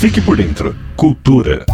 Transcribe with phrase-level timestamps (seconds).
[0.00, 0.74] Fique por dentro.
[0.96, 1.66] Cultura.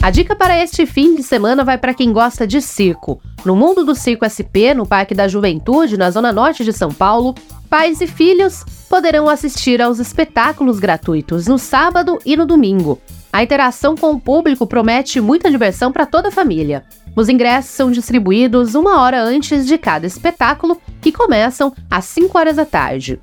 [0.00, 3.20] A dica para este fim de semana vai para quem gosta de circo.
[3.44, 7.34] No mundo do Circo SP, no Parque da Juventude, na zona norte de São Paulo,
[7.68, 12.96] pais e filhos poderão assistir aos espetáculos gratuitos no sábado e no domingo.
[13.32, 16.84] A interação com o público promete muita diversão para toda a família.
[17.16, 22.54] Os ingressos são distribuídos uma hora antes de cada espetáculo, que começam às 5 horas
[22.54, 23.20] da tarde.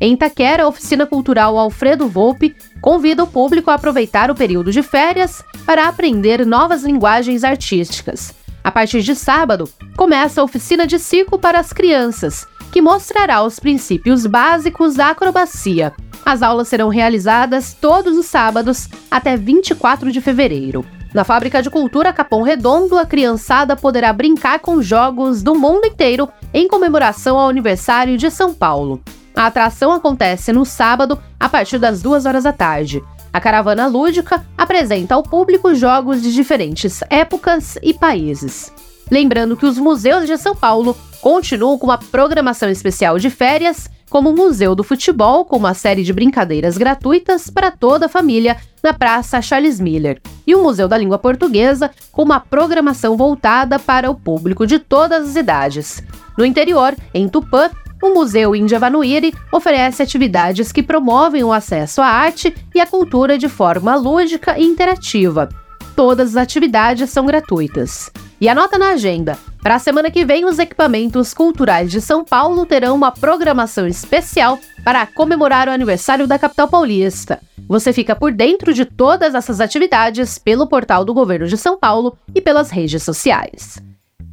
[0.00, 4.82] Em Itaquera, a Oficina Cultural Alfredo Volpe convida o público a aproveitar o período de
[4.82, 8.34] férias para aprender novas linguagens artísticas.
[8.62, 13.58] A partir de sábado, começa a oficina de circo para as crianças, que mostrará os
[13.58, 15.94] princípios básicos da acrobacia.
[16.24, 20.84] As aulas serão realizadas todos os sábados até 24 de fevereiro.
[21.14, 26.28] Na Fábrica de Cultura Capão Redondo, a criançada poderá brincar com jogos do mundo inteiro
[26.52, 29.00] em comemoração ao aniversário de São Paulo.
[29.36, 33.04] A atração acontece no sábado, a partir das duas horas da tarde.
[33.30, 38.72] A caravana lúdica apresenta ao público jogos de diferentes épocas e países.
[39.10, 44.30] Lembrando que os museus de São Paulo continuam com uma programação especial de férias, como
[44.30, 48.94] o Museu do Futebol, com uma série de brincadeiras gratuitas para toda a família na
[48.94, 54.14] Praça Charles Miller, e o Museu da Língua Portuguesa, com uma programação voltada para o
[54.14, 56.02] público de todas as idades.
[56.38, 57.68] No interior, em Tupã,
[58.02, 63.38] o Museu Índia Vanuiri oferece atividades que promovem o acesso à arte e à cultura
[63.38, 65.48] de forma lúdica e interativa.
[65.94, 68.10] Todas as atividades são gratuitas.
[68.40, 72.66] E anota na agenda: para a semana que vem, os equipamentos culturais de São Paulo
[72.66, 77.40] terão uma programação especial para comemorar o aniversário da capital paulista.
[77.66, 82.16] Você fica por dentro de todas essas atividades pelo portal do Governo de São Paulo
[82.34, 83.82] e pelas redes sociais.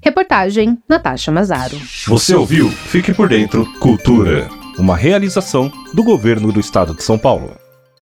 [0.04, 1.80] Reportagem Natasha Mazaro.
[2.08, 2.70] Você ouviu?
[2.70, 3.66] Fique por dentro.
[3.80, 4.50] Cultura.
[4.78, 7.63] Uma realização do Governo do Estado de São Paulo.